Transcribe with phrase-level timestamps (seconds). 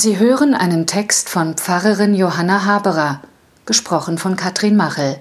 [0.00, 3.20] Sie hören einen Text von Pfarrerin Johanna Haberer,
[3.66, 5.18] gesprochen von Katrin Machel.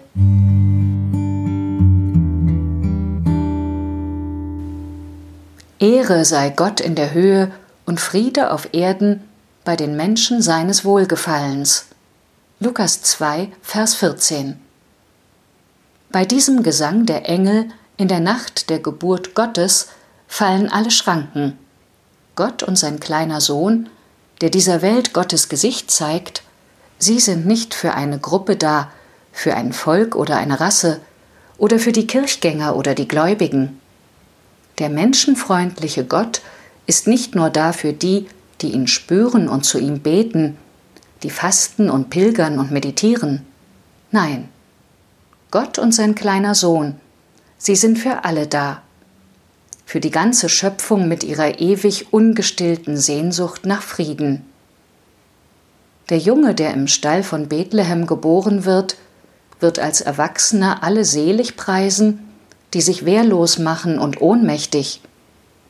[5.80, 7.52] Ehre sei Gott in der Höhe
[7.88, 9.24] und Friede auf Erden
[9.66, 11.88] bei den Menschen seines Wohlgefallens.
[12.60, 14.60] Lukas 2, Vers 14.
[16.12, 17.66] Bei diesem Gesang der Engel
[17.98, 19.88] in der Nacht der Geburt Gottes
[20.28, 21.58] fallen alle Schranken.
[22.36, 23.90] Gott und sein kleiner Sohn,
[24.42, 26.44] der dieser Welt Gottes Gesicht zeigt,
[27.00, 28.92] sie sind nicht für eine Gruppe da,
[29.32, 31.00] für ein Volk oder eine Rasse
[31.58, 33.80] oder für die Kirchgänger oder die Gläubigen.
[34.80, 36.42] Der menschenfreundliche Gott
[36.86, 38.28] ist nicht nur da für die,
[38.62, 40.58] die ihn spüren und zu ihm beten,
[41.24, 43.46] die fasten und pilgern und meditieren.
[44.12, 44.50] Nein,
[45.52, 47.00] Gott und sein kleiner Sohn,
[47.58, 48.82] sie sind für alle da.
[49.88, 54.46] Für die ganze Schöpfung mit ihrer ewig ungestillten Sehnsucht nach Frieden.
[56.10, 58.98] Der Junge, der im Stall von Bethlehem geboren wird,
[59.62, 62.28] wird als Erwachsener alle selig preisen,
[62.74, 65.00] die sich wehrlos machen und ohnmächtig,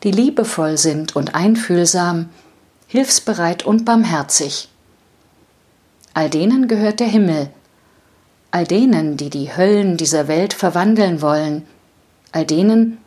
[0.02, 2.30] die liebevoll sind und einfühlsam,
[2.88, 4.68] hilfsbereit und barmherzig.
[6.16, 7.52] All denen gehört der Himmel,
[8.50, 11.68] all denen, die die Höllen dieser Welt verwandeln wollen,
[12.32, 12.98] all denen,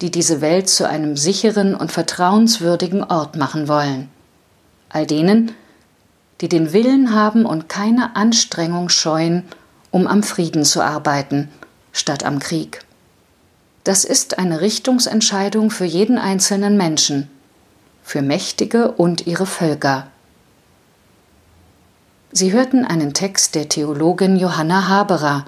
[0.00, 4.08] die diese Welt zu einem sicheren und vertrauenswürdigen Ort machen wollen,
[4.88, 5.52] all denen,
[6.40, 9.44] die den Willen haben und keine Anstrengung scheuen,
[9.90, 11.50] um am Frieden zu arbeiten,
[11.92, 12.84] statt am Krieg.
[13.84, 17.30] Das ist eine Richtungsentscheidung für jeden einzelnen Menschen,
[18.02, 20.06] für Mächtige und ihre Völker.
[22.32, 25.46] Sie hörten einen Text der Theologin Johanna Haberer,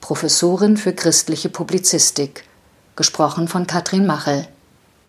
[0.00, 2.44] Professorin für christliche Publizistik,
[2.96, 4.46] gesprochen von Katrin Machel.